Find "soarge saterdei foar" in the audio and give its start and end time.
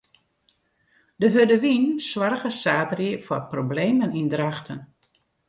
2.09-3.43